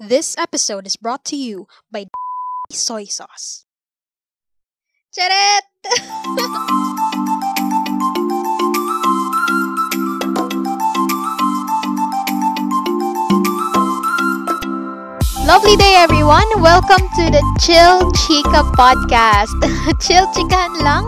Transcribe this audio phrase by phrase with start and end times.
[0.00, 2.06] This episode is brought to you by
[2.70, 3.64] soy sauce.
[5.14, 5.62] Charet!
[15.44, 16.48] Lovely day everyone!
[16.64, 19.52] Welcome to the Chill Chica podcast.
[20.04, 21.04] Chill chikahan lang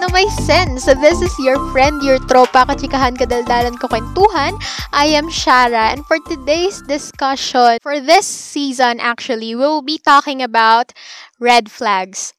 [0.00, 0.88] na may sense.
[0.88, 4.56] This is your friend, your tropa, kachikahan, kadaldalan ko kwentuhan.
[4.88, 10.40] I am Shara and for today's discussion, for this season actually, we will be talking
[10.40, 10.96] about
[11.36, 12.32] red flags.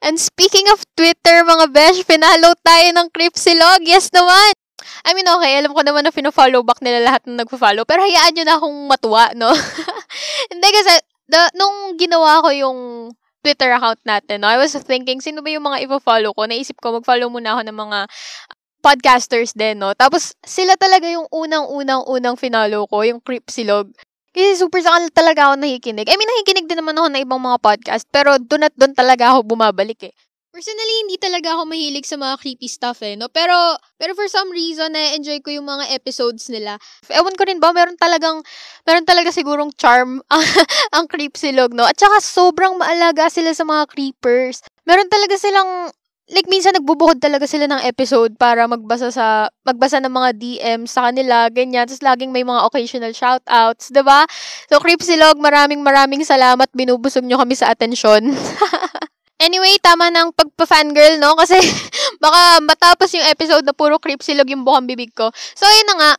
[0.02, 3.86] And speaking of Twitter, mga besh, pinalo tayo ng Cripsilog.
[3.86, 4.58] Yes naman!
[5.04, 8.32] I mean, okay, alam ko naman na fino-follow back nila lahat ng nagpo-follow, pero hayaan
[8.36, 9.50] nyo na akong matuwa, no?
[10.52, 10.94] Hindi kasi,
[11.28, 12.78] the, nung ginawa ko yung
[13.44, 16.48] Twitter account natin, no, I was thinking, sino ba yung mga i-follow ko?
[16.48, 17.98] Naisip ko, mag-follow muna ako ng mga
[18.84, 19.96] podcasters din, no?
[19.96, 23.88] Tapos, sila talaga yung unang-unang-unang finalo ko, yung Cripsilog.
[24.34, 26.10] Kasi super sa kanila talaga ako nakikinig.
[26.10, 29.30] I mean, nakikinig din naman ako ng ibang mga podcast, pero doon at doon talaga
[29.30, 30.14] ako bumabalik eh.
[30.54, 33.26] Personally, hindi talaga ako mahilig sa mga creepy stuff eh, no?
[33.26, 36.78] Pero, pero for some reason, na-enjoy ko yung mga episodes nila.
[37.10, 38.38] Ewan ko rin ba, meron talagang,
[38.86, 40.22] meron talaga sigurong charm
[40.94, 41.82] ang creep silog, no?
[41.82, 44.62] At saka sobrang maalaga sila sa mga creepers.
[44.86, 45.90] Meron talaga silang,
[46.30, 51.10] like minsan nagbubuhod talaga sila ng episode para magbasa sa, magbasa ng mga DM sa
[51.10, 51.90] kanila, ganyan.
[51.90, 54.20] Tapos laging may mga occasional shoutouts, ba diba?
[54.70, 56.70] So, creep silog, maraming maraming salamat.
[56.70, 58.30] Binubusog nyo kami sa atensyon.
[59.42, 61.34] Anyway, tama ng pagpa-fangirl, no?
[61.34, 61.58] Kasi
[62.22, 65.30] baka matapos yung episode na puro creep silog yung bukang bibig ko.
[65.58, 66.12] So, ayun na nga.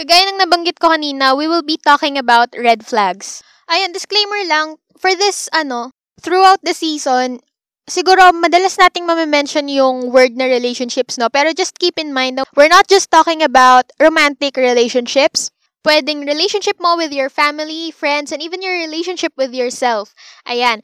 [0.00, 3.44] Kagaya ng nabanggit ko kanina, we will be talking about red flags.
[3.68, 4.80] Ayun, disclaimer lang.
[4.96, 5.92] For this, ano,
[6.24, 7.44] throughout the season,
[7.84, 11.28] siguro madalas nating mamimension yung word na relationships, no?
[11.28, 15.52] Pero just keep in mind, we're not just talking about romantic relationships.
[15.82, 20.14] Pwedeng relationship mo with your family, friends, and even your relationship with yourself.
[20.46, 20.80] Ayan.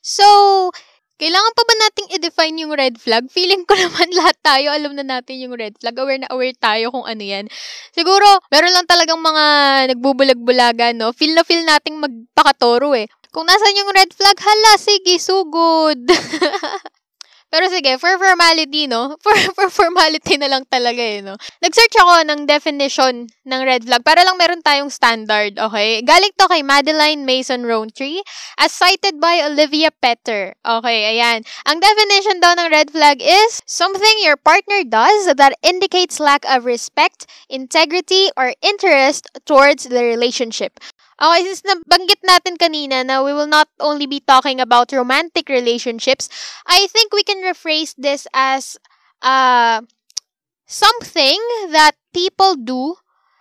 [0.00, 0.72] So,
[1.20, 3.28] kailangan pa ba nating i-define yung red flag?
[3.28, 5.92] Feeling ko naman lahat tayo alam na natin yung red flag.
[5.92, 7.44] Aware na aware tayo kung ano yan.
[7.92, 9.44] Siguro, meron lang talagang mga
[9.92, 11.12] nagbubulag-bulagan, no?
[11.12, 13.04] Feel na feel nating magpakatoro eh.
[13.30, 16.00] Kung nasan yung red flag, hala, sige, sugod.
[17.50, 19.18] Pero sige, for formality, no?
[19.26, 21.34] For, for formality na lang talaga eh, no?
[21.58, 25.98] Nag-search ako ng definition ng red flag para lang meron tayong standard, okay?
[26.06, 28.22] Galing to kay Madeline Mason Rowntree
[28.54, 30.54] as cited by Olivia Petter.
[30.62, 31.42] Okay, ayan.
[31.66, 36.64] Ang definition daw ng red flag is something your partner does that indicates lack of
[36.64, 40.78] respect, integrity, or interest towards the relationship.
[41.20, 46.32] Okay, since nabanggit natin kanina na we will not only be talking about romantic relationships,
[46.64, 48.80] I think we can rephrase this as
[49.20, 49.84] uh,
[50.64, 51.40] something
[51.76, 52.96] that people do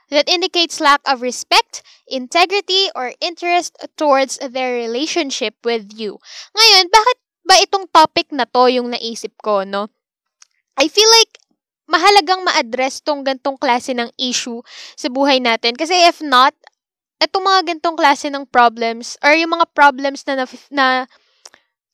[0.10, 6.20] that indicates lack of respect, integrity, or interest towards their relationship with you.
[6.58, 7.18] Ngayon, bakit
[7.48, 9.88] ba itong topic na to yung naisip ko, no?
[10.76, 11.40] I feel like
[11.90, 14.62] mahalagang ma-address tong gantong klase ng issue
[15.00, 15.74] sa buhay natin.
[15.74, 16.54] Kasi if not,
[17.20, 20.86] etong mga gantong klase ng problems or yung mga problems na na, na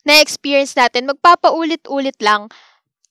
[0.05, 2.45] na-experience natin, magpapaulit-ulit lang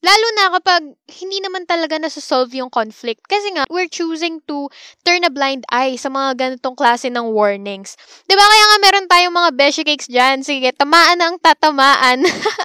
[0.04, 0.82] Lalo na kapag
[1.16, 3.25] hindi naman talaga nasa-solve yung conflict.
[3.25, 4.69] Kasi nga, we're choosing to
[5.00, 7.97] turn a blind eye sa mga ganitong klase ng warnings.
[8.28, 8.44] ba diba?
[8.44, 10.44] Kaya nga meron tayong mga beshi cakes dyan.
[10.44, 12.20] Sige, tamaan ang tatamaan.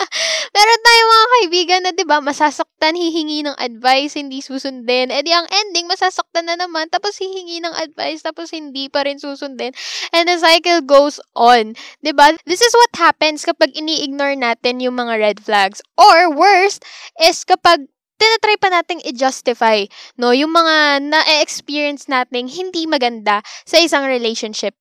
[0.58, 5.08] meron tayong mga kaibigan na, ba diba, masasaktan, hihingi ng advice, hindi susundin.
[5.08, 9.16] E di ang ending, masasaktan na naman, tapos hihingi ng advice, tapos hindi pa rin
[9.16, 9.72] susundin.
[10.12, 11.72] And the cycle goes on.
[11.72, 12.28] ba diba?
[12.44, 15.80] This is what happens kapag ini-ignore natin yung mga red flags.
[15.96, 16.84] Or worst,
[17.30, 17.86] is kapag
[18.20, 19.88] tinatry pa nating i-justify,
[20.20, 24.76] no, yung mga na-experience nating hindi maganda sa isang relationship.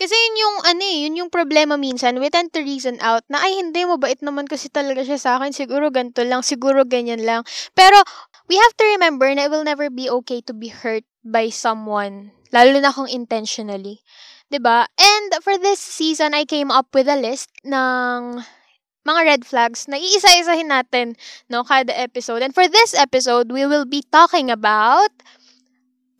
[0.00, 2.16] Kasi yun yung, ano eh, yun yung problema minsan.
[2.16, 5.52] We tend to reason out na, ay, hindi, mabait naman kasi talaga siya sa akin.
[5.52, 7.44] Siguro ganito lang, siguro ganyan lang.
[7.76, 8.00] Pero,
[8.48, 12.32] we have to remember na it will never be okay to be hurt by someone.
[12.48, 14.00] Lalo na kung intentionally.
[14.48, 14.78] ba diba?
[14.96, 18.40] And for this season, I came up with a list ng
[19.06, 21.16] mga red flags na iisa-isahin natin
[21.48, 22.44] no kada episode.
[22.44, 25.10] And for this episode, we will be talking about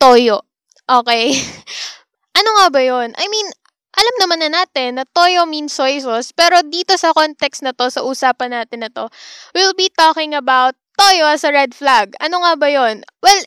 [0.01, 0.41] toyo.
[0.89, 1.37] Okay.
[2.39, 3.13] ano nga ba yon?
[3.15, 3.47] I mean,
[3.91, 7.91] alam naman na natin na toyo means soy sauce, pero dito sa context na to,
[7.91, 9.05] sa usapan natin na to,
[9.53, 12.17] we'll be talking about toyo as a red flag.
[12.17, 13.05] Ano nga ba yon?
[13.21, 13.41] Well,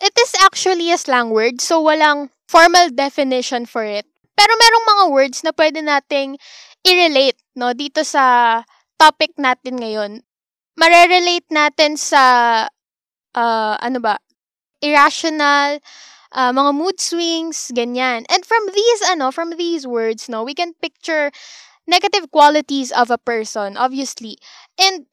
[0.00, 4.08] it is actually a slang word, so walang formal definition for it.
[4.34, 6.40] Pero merong mga words na pwede nating
[6.82, 8.64] i-relate, no, dito sa
[9.00, 10.20] topic natin ngayon.
[10.76, 12.22] Mare-relate natin sa,
[13.32, 14.20] uh, ano ba,
[14.84, 15.80] irrational,
[16.36, 18.28] uh, mga mood swings, ganyan.
[18.28, 21.32] And from these, ano, from these words, no, we can picture
[21.88, 24.36] negative qualities of a person, obviously.
[24.76, 25.08] And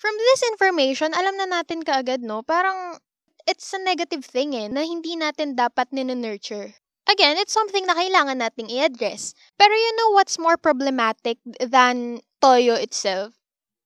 [0.00, 2.98] from this information, alam na natin kaagad, no, parang
[3.44, 6.74] it's a negative thing eh, na hindi natin dapat nina-nurture.
[7.04, 9.36] Again, it's something na kailangan nating i-address.
[9.60, 13.32] Pero you know what's more problematic than toyo itself?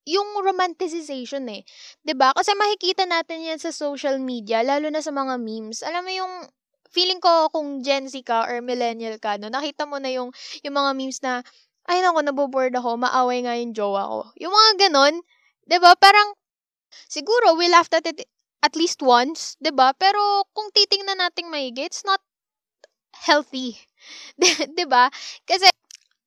[0.08, 1.62] yung romanticization eh.
[2.04, 2.32] 'Di ba?
[2.32, 5.84] Kasi makikita natin 'yan sa social media, lalo na sa mga memes.
[5.84, 6.34] Alam mo yung
[6.88, 10.32] feeling ko kung Gen Z ka or millennial ka, no, nakita mo na yung
[10.64, 11.44] yung mga memes na
[11.88, 14.20] ay nako, naboboard ako, maaway nga yung jowa ko.
[14.40, 15.14] Yung mga ganon,
[15.80, 15.92] ba?
[15.96, 16.32] Parang
[17.08, 18.24] siguro we laughed at it
[18.64, 19.92] at least once, ba?
[19.96, 22.20] Pero kung titingnan nating maigi, it's not
[23.26, 23.76] healthy.
[24.74, 25.10] 'Di ba?
[25.48, 25.68] Kasi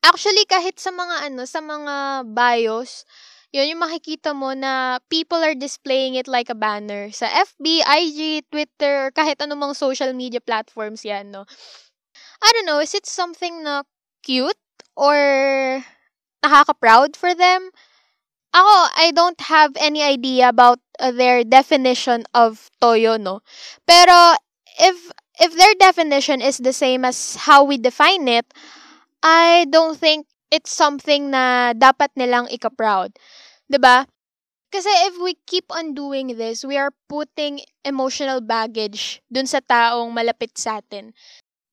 [0.03, 3.05] actually kahit sa mga ano, sa mga bios,
[3.51, 8.47] yun yung makikita mo na people are displaying it like a banner sa FB, IG,
[8.47, 11.43] Twitter, kahit anumang social media platforms yan, no?
[12.41, 13.83] I don't know, is it something na
[14.23, 14.57] cute
[14.95, 15.83] or
[16.43, 17.69] nakaka-proud for them?
[18.51, 23.39] Ako, I don't have any idea about uh, their definition of toyo, no?
[23.87, 24.35] Pero
[24.79, 28.47] if if their definition is the same as how we define it,
[29.23, 33.15] I don't think it's something na dapat nilang ika-proud.
[33.69, 34.05] 'Di ba?
[34.71, 40.11] Kasi if we keep on doing this, we are putting emotional baggage dun sa taong
[40.15, 41.11] malapit sa atin.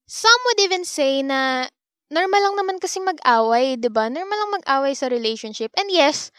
[0.09, 1.69] Some would even say na
[2.11, 4.09] normal lang naman kasi mag-away, 'di ba?
[4.09, 5.71] Normal lang mag-away sa relationship.
[5.79, 6.31] And yes,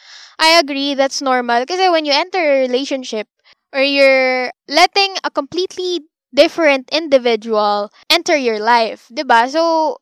[0.42, 3.30] I agree that's normal kasi when you enter a relationship
[3.74, 9.46] or you're letting a completely different individual enter your life, 'di ba?
[9.50, 9.98] So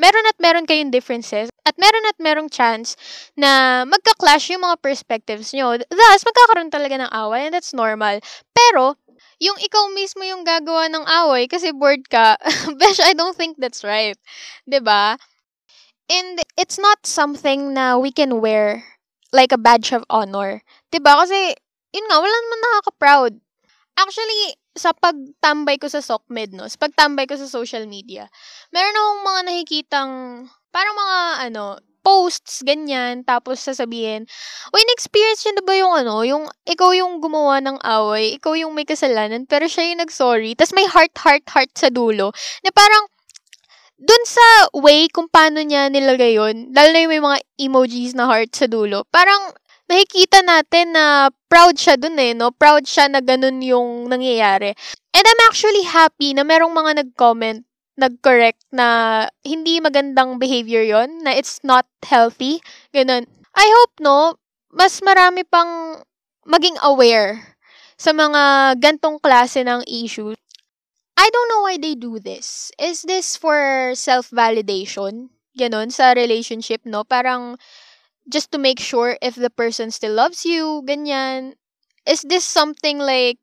[0.00, 2.96] meron at meron kayong differences at meron at merong chance
[3.36, 5.76] na magka-clash yung mga perspectives nyo.
[5.76, 8.18] Thus, magkakaroon talaga ng away and that's normal.
[8.56, 8.96] Pero,
[9.40, 12.40] yung ikaw mismo yung gagawa ng away kasi bored ka,
[12.80, 14.16] besh, I don't think that's right.
[14.16, 14.72] ba?
[14.72, 15.04] Diba?
[16.10, 18.82] And it's not something na we can wear
[19.30, 20.64] like a badge of honor.
[20.90, 21.12] ba?
[21.22, 21.54] Kasi
[21.94, 23.32] yun nga wala naman nakaka-proud.
[24.00, 28.24] Actually, sa pagtambay ko sa SOCMED, no, sa pagtambay ko sa social media,
[28.72, 30.12] meron akong mga nakikitang,
[30.72, 31.18] parang mga,
[31.52, 31.64] ano,
[32.00, 34.24] posts, ganyan, tapos sasabihin,
[34.72, 38.72] Uy, na-experience yun na ba yung ano, yung ikaw yung gumawa ng away, ikaw yung
[38.72, 42.32] may kasalanan, pero siya yung nag-sorry, tapos may heart, heart, heart sa dulo,
[42.64, 43.04] na parang,
[44.00, 48.24] dun sa way kung paano niya nilagay yun, lalo na yung may mga emojis na
[48.24, 49.52] heart sa dulo, parang,
[49.90, 52.54] nakikita natin na proud siya dun eh, no?
[52.54, 54.70] Proud siya na ganun yung nangyayari.
[55.10, 57.66] And I'm actually happy na merong mga nag-comment,
[57.98, 62.62] nag-correct na hindi magandang behavior yon na it's not healthy.
[62.94, 63.26] Ganun.
[63.50, 64.38] I hope, no,
[64.70, 65.98] mas marami pang
[66.46, 67.58] maging aware
[67.98, 70.38] sa mga gantong klase ng issues.
[71.18, 72.72] I don't know why they do this.
[72.80, 75.34] Is this for self-validation?
[75.52, 77.04] Ganon, sa relationship, no?
[77.04, 77.60] Parang,
[78.30, 81.54] just to make sure if the person still loves you, ganyan.
[82.06, 83.38] Is this something like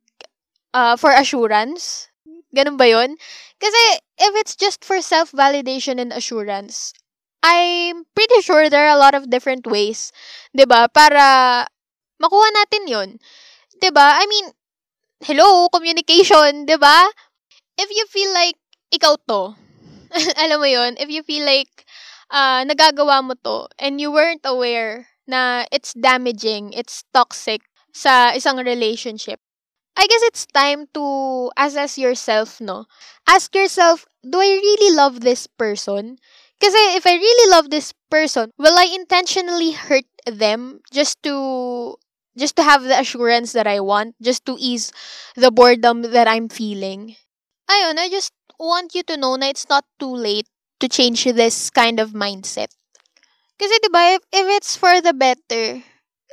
[0.73, 2.09] uh, for assurance?
[2.55, 3.15] Ganun ba yun?
[3.59, 3.83] Kasi
[4.17, 6.93] if it's just for self-validation and assurance,
[7.43, 10.11] I'm pretty sure there are a lot of different ways,
[10.51, 11.63] 'di ba, para
[12.19, 13.09] makuha natin 'yon.
[13.79, 14.19] 'Di ba?
[14.19, 14.51] I mean,
[15.23, 17.07] hello, communication, 'di ba?
[17.79, 18.57] If you feel like
[18.91, 19.55] ikaw to,
[20.43, 21.86] alam mo 'yon, if you feel like
[22.31, 27.61] uh, nagagawa mo to and you weren't aware na it's damaging, it's toxic
[27.93, 29.39] sa isang relationship,
[29.97, 32.85] I guess it's time to assess yourself, no?
[33.27, 36.17] Ask yourself, do I really love this person?
[36.61, 41.97] Kasi if I really love this person, will I intentionally hurt them just to
[42.37, 44.91] just to have the assurance that I want, just to ease
[45.35, 47.15] the boredom that I'm feeling?
[47.69, 50.47] Ayun, I just want you to know na it's not too late
[50.79, 52.73] to change this kind of mindset.
[53.57, 55.81] Kasi 'di ba if, if it's for the better,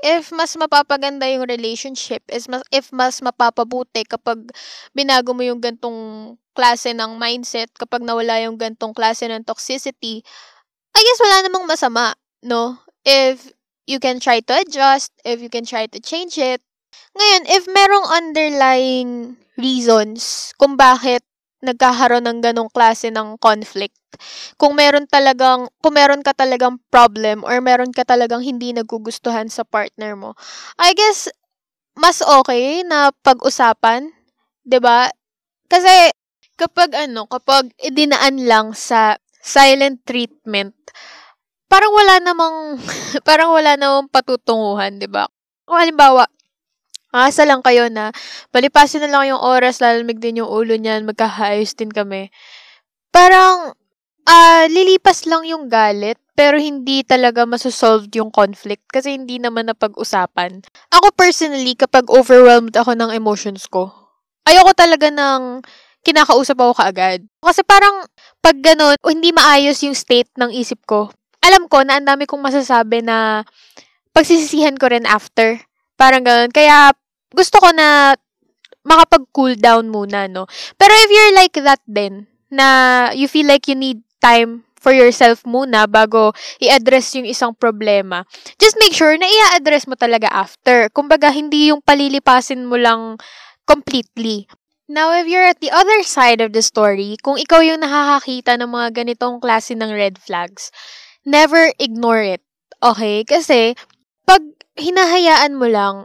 [0.05, 4.53] if mas mapapaganda yung relationship, is mas, if mas mapapabuti kapag
[4.93, 10.21] binago mo yung gantong klase ng mindset, kapag nawala yung gantong klase ng toxicity,
[10.95, 12.79] I guess wala namang masama, no?
[13.03, 13.51] If
[13.89, 16.61] you can try to adjust, if you can try to change it.
[17.17, 19.11] Ngayon, if merong underlying
[19.59, 21.25] reasons kung bakit
[21.65, 23.97] nagkakaroon ng ganong klase ng conflict.
[24.61, 29.67] Kung meron talagang, kung meron ka talagang problem or meron ka talagang hindi nagugustuhan sa
[29.67, 30.37] partner mo,
[30.79, 31.27] I guess,
[31.99, 34.11] mas okay na pag-usapan,
[34.67, 35.11] 'di ba?
[35.71, 36.13] Kasi,
[36.59, 40.75] kapag ano, kapag idinaan lang sa silent treatment,
[41.71, 42.57] parang wala namang,
[43.29, 45.27] parang wala namang patutunguhan, 'di ba?
[45.67, 46.29] Kung halimbawa,
[47.15, 48.11] Asa lang kayo na
[48.51, 52.35] palipasin na lang yung oras, lalamig din yung ulo niyan, magkakaayos din kami.
[53.15, 53.71] Parang,
[54.27, 60.67] ah, lilipas lang yung galit, pero hindi talaga masosolve yung conflict kasi hindi naman napag-usapan.
[60.91, 63.95] Ako personally, kapag overwhelmed ako ng emotions ko,
[64.43, 65.63] ayoko talaga ng
[66.03, 67.23] kinakausap ako kaagad.
[67.39, 68.03] Kasi parang,
[68.43, 71.15] pag ganun, hindi maayos yung state ng isip ko,
[71.47, 73.47] alam ko na ang dami kong masasabi na
[74.11, 75.63] pagsisisihan ko rin after.
[75.95, 76.51] Parang ganun.
[76.51, 76.91] Kaya,
[77.35, 78.15] gusto ko na
[78.87, 80.47] makapag-cool down muna, no?
[80.79, 85.41] Pero if you're like that din, na you feel like you need time for yourself
[85.49, 88.23] muna bago i-address yung isang problema,
[88.61, 90.93] just make sure na i-address mo talaga after.
[90.93, 93.17] Kumbaga, hindi yung palilipasin mo lang
[93.65, 94.45] completely.
[94.85, 98.69] Now, if you're at the other side of the story, kung ikaw yung nakakakita ng
[98.69, 100.69] mga ganitong klase ng red flags,
[101.25, 102.45] never ignore it.
[102.85, 103.25] Okay?
[103.25, 103.73] Kasi,
[104.29, 104.45] pag
[104.77, 106.05] hinahayaan mo lang,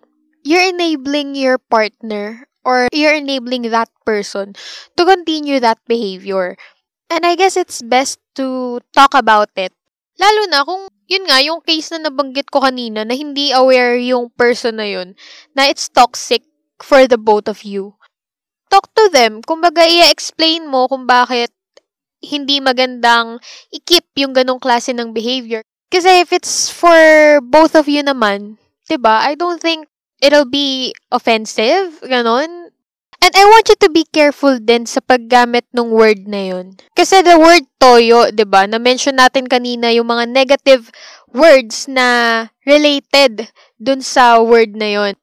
[0.49, 4.57] you're enabling your partner or you're enabling that person
[4.97, 6.57] to continue that behavior.
[7.13, 9.77] And I guess it's best to talk about it.
[10.17, 14.33] Lalo na kung, yun nga, yung case na nabanggit ko kanina na hindi aware yung
[14.33, 15.13] person na yun
[15.53, 16.41] na it's toxic
[16.81, 17.93] for the both of you.
[18.73, 19.45] Talk to them.
[19.45, 21.53] Kumbaga, i-explain mo kung bakit
[22.19, 23.39] hindi magandang
[23.71, 25.63] i-keep yung ganong klase ng behavior.
[25.89, 29.25] Kasi if it's for both of you naman, 'di ba?
[29.25, 29.89] I don't think
[30.21, 32.71] it'll be offensive, ganon.
[33.19, 36.79] And I want you to be careful din sa paggamit ng word na yun.
[36.95, 38.63] Kasi the word toyo, ba?
[38.63, 40.87] Na-mention natin kanina yung mga negative
[41.35, 45.13] words na related dun sa word na yun.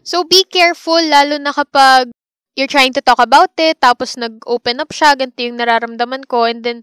[0.00, 2.08] So be careful lalo na kapag
[2.56, 6.64] you're trying to talk about it, tapos nag-open up siya, ganito yung nararamdaman ko, and
[6.64, 6.80] then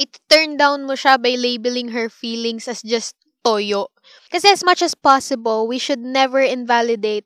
[0.00, 3.12] it turn down mo siya by labeling her feelings as just
[3.44, 3.92] toyo.
[4.28, 7.24] Kasi as much as possible, we should never invalidate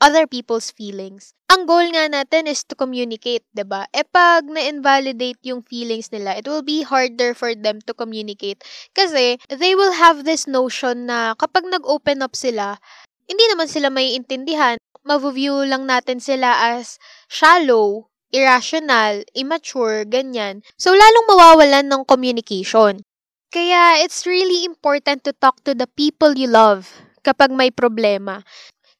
[0.00, 1.32] other people's feelings.
[1.46, 3.88] Ang goal nga natin is to communicate, ba?
[3.94, 8.60] E pag na-invalidate yung feelings nila, it will be harder for them to communicate
[8.92, 12.76] kasi they will have this notion na kapag nag-open up sila,
[13.30, 14.76] hindi naman sila may intindihan.
[15.06, 16.98] Mavu-view lang natin sila as
[17.30, 20.66] shallow, irrational, immature, ganyan.
[20.74, 23.06] So, lalong mawawalan ng communication.
[23.56, 26.92] Kaya it's really important to talk to the people you love
[27.24, 28.44] kapag may problema.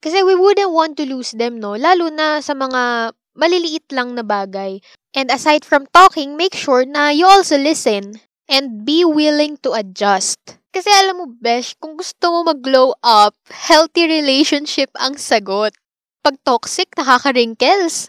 [0.00, 1.76] Kasi we wouldn't want to lose them, no?
[1.76, 4.80] Lalo na sa mga maliliit lang na bagay.
[5.12, 8.16] And aside from talking, make sure na you also listen
[8.48, 10.40] and be willing to adjust.
[10.72, 15.76] Kasi alam mo, Besh, kung gusto mo mag-glow up, healthy relationship ang sagot.
[16.24, 18.08] Pag toxic, nakaka-wrinkles.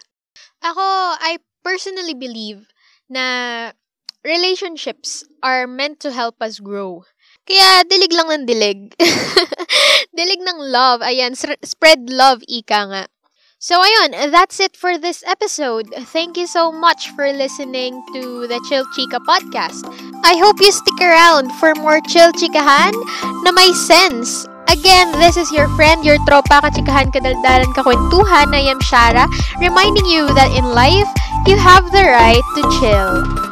[0.63, 2.71] Ako, I personally believe
[3.11, 3.23] na
[4.27, 7.07] relationships are meant to help us grow.
[7.47, 8.91] Kaya, dilig lang ng dilig.
[10.19, 10.99] dilig ng love.
[10.99, 11.31] Ayan,
[11.63, 13.03] spread love, ika nga.
[13.57, 15.89] So, ayun, that's it for this episode.
[16.13, 19.81] Thank you so much for listening to the Chill Chica podcast.
[20.21, 22.93] I hope you stick around for more Chill Chikahan
[23.47, 24.45] na may sense.
[24.67, 28.51] Again, this is your friend, your tropa, kachikahan, kadaldalan, kakwentuhan.
[28.51, 29.25] I am Shara,
[29.57, 31.07] reminding you that in life,
[31.47, 33.46] you have the right to chill.